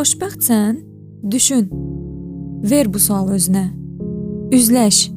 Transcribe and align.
Xoşbəxtsən? 0.00 0.76
Düşün. 1.30 1.68
Ver 2.70 2.86
bu 2.94 2.98
sualı 2.98 3.34
özünə. 3.36 3.66
Üzləş. 4.56 5.10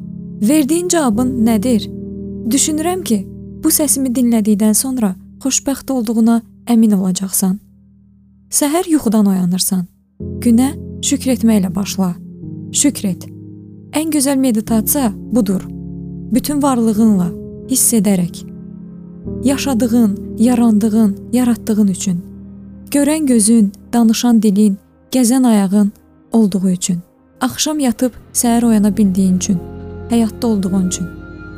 Verdiyin 0.48 0.88
cavabın 0.88 1.30
nədir? 1.46 1.86
Düşünürəm 2.52 3.00
ki, 3.08 3.16
bu 3.64 3.72
səsimi 3.72 4.12
dinlədikdən 4.16 4.76
sonra 4.76 5.14
xoşbəxt 5.40 5.92
olduğuna 5.94 6.42
əmin 6.74 6.92
olacaqsan. 6.98 7.54
Səhər 8.58 8.90
yuxudan 8.92 9.30
oyanırsan. 9.32 9.86
Günə 10.44 10.68
şükr 11.08 11.32
etməklə 11.36 11.72
başla. 11.74 12.10
Şükr 12.72 13.08
et. 13.12 13.24
Ən 13.96 14.12
gözəl 14.12 14.36
meditasiya 14.36 15.14
budur. 15.16 15.64
Bütün 16.34 16.62
varlığınla 16.62 17.30
hiss 17.70 17.96
edərək 18.02 18.44
yaşadığın, 19.44 20.36
yarandığın, 20.38 21.16
yaratdığın 21.32 21.88
üçün, 21.88 22.20
görən 22.94 23.26
gözün, 23.26 23.72
danışan 23.92 24.42
dilin, 24.42 24.78
gəzən 25.14 25.46
ayağın 25.46 25.92
olduğu 26.32 26.68
üçün, 26.68 26.98
axşam 27.40 27.78
yatıb 27.78 28.12
səhər 28.34 28.66
oyana 28.66 28.96
bildiyin 28.96 29.36
üçün, 29.36 29.58
həyatda 30.10 30.46
olduğun 30.46 30.88
üçün. 30.88 31.06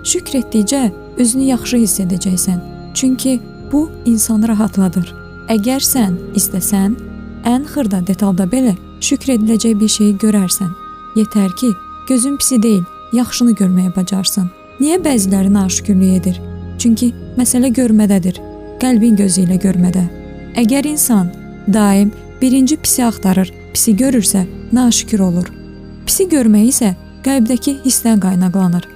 Şükr 0.04 0.38
etdikcə 0.40 0.92
özünü 1.16 1.44
yaxşı 1.52 1.76
hiss 1.76 2.00
edəcəksən. 2.00 2.58
Çünki 2.94 3.40
bu 3.72 3.90
insanı 4.06 4.48
rahatladır. 4.48 5.14
Əgər 5.48 5.80
sən 5.92 6.18
istəsən, 6.36 6.98
ən 7.44 7.64
xırda 7.72 8.02
detalda 8.06 8.44
belə 8.44 8.74
şükr 9.00 9.36
ediləcək 9.36 9.80
bir 9.80 9.88
şeyi 9.88 10.16
görərsən. 10.24 10.70
Yetər 11.16 11.56
ki, 11.56 11.72
gözün 12.08 12.36
pisi 12.36 12.60
deyil, 12.62 12.84
yaxşını 13.12 13.56
görməyə 13.56 13.96
bacarsın. 13.96 14.50
Niyə 14.80 15.00
bəziləri 15.04 15.52
naşükürlük 15.52 16.20
edir? 16.20 16.40
Çünki 16.78 17.12
məsələ 17.38 17.72
görmədədir. 17.72 18.40
Qəlbin 18.82 19.16
gözü 19.16 19.46
ilə 19.46 19.56
görmədə. 19.64 20.04
Əgər 20.60 20.92
insan 20.92 21.32
daim 21.72 22.12
birinci 22.40 22.76
pisi 22.76 23.04
axtarır, 23.04 23.52
pisi 23.72 23.96
görürsə, 23.96 24.46
naşükür 24.72 25.20
olur. 25.20 25.52
Pisi 26.06 26.28
görmək 26.28 26.68
isə 26.72 26.92
qəlbdəki 27.26 27.80
hissdən 27.84 28.20
qaynaqlanır. 28.22 28.86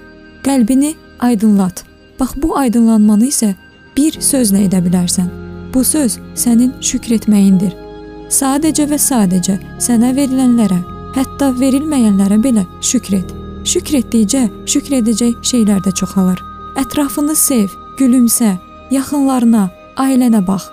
Qəlbini 0.45 0.95
aydınlat. 1.21 1.85
Bax 2.21 2.37
bu 2.37 2.57
aydınlanmanı 2.59 3.27
isə 3.33 3.55
bir 3.97 4.19
sözlə 4.21 4.67
edə 4.69 4.81
bilərsən. 4.85 5.29
Bu 5.75 5.85
söz 5.85 6.19
sənin 6.35 6.73
şükr 6.81 7.17
etməyindir. 7.19 7.75
Sadəcə 8.31 8.87
və 8.91 8.99
sadəcə 9.01 9.57
sənə 9.83 10.13
verilənlərə, 10.17 10.79
hətta 11.17 11.51
verilməyənlərə 11.59 12.39
belə 12.43 12.65
şükr 12.83 13.19
et. 13.21 13.33
Şükr 13.67 14.01
etdikcə 14.01 14.47
şükr 14.71 15.01
edəcək 15.01 15.41
şeylər 15.51 15.83
də 15.85 15.93
çoxalır. 16.01 16.39
Ətrafını 16.81 17.35
sev, 17.37 17.69
gülümsə, 17.99 18.55
yaxınlarına, 18.95 19.69
ailənə 19.99 20.41
bax. 20.47 20.71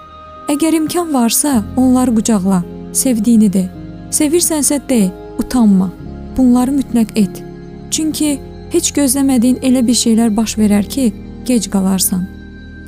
Əgər 0.48 0.78
imkan 0.78 1.10
varsa, 1.12 1.60
onları 1.76 2.14
qucaqla, 2.16 2.62
sevdiyini 2.96 3.50
de. 3.52 3.66
Sevirsənsə 4.16 4.80
de, 4.88 5.10
utanma. 5.42 5.90
Bunları 6.38 6.72
mütləq 6.72 7.12
et. 7.20 7.44
Çünki 7.92 8.38
heç 8.72 8.94
gözləmədiyin 8.96 9.60
elə 9.68 9.84
bir 9.88 9.98
şeylər 10.00 10.32
baş 10.38 10.56
verər 10.62 10.88
ki, 10.88 11.12
gec 11.46 11.68
qalarsan. 11.74 12.24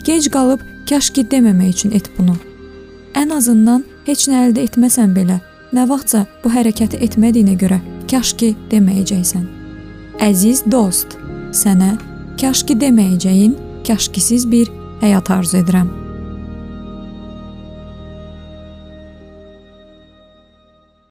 Gec 0.07 0.31
qalıb 0.31 0.63
kaş 0.89 1.11
ki 1.11 1.27
deməmək 1.31 1.75
üçün 1.75 1.91
et 1.99 2.07
bunu. 2.17 2.37
Ən 3.19 3.35
azından 3.35 3.83
heç 4.07 4.27
nə 4.31 4.47
əldə 4.47 4.63
etməsən 4.69 5.11
belə, 5.15 5.41
nə 5.75 5.87
vaxtsa 5.89 6.25
bu 6.43 6.55
hərəkəti 6.55 7.03
etmədiyinə 7.03 7.59
görə 7.59 7.83
kaş 8.09 8.37
ki 8.39 8.55
deməyəcəksən. 8.71 9.47
Əziz 10.23 10.63
dost, 10.71 11.19
sənə 11.51 11.97
kaş 12.39 12.63
ki 12.63 12.79
deməyəcəyin 12.79 13.57
kaşkisiz 13.87 14.47
bir 14.51 14.71
həyat 15.03 15.31
arzu 15.35 15.59
edirəm. 15.59 16.08